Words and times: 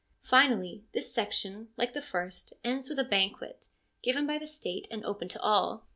Finally, 0.23 0.83
this 0.93 1.13
section, 1.13 1.69
like 1.77 1.93
the 1.93 2.01
first, 2.01 2.53
ends 2.63 2.89
with 2.89 2.97
a 2.97 3.03
banquet, 3.03 3.69
given 4.01 4.25
by 4.25 4.39
the 4.39 4.47
State, 4.47 4.87
and 4.89 5.05
open 5.05 5.27
to 5.27 5.39
all. 5.41 5.85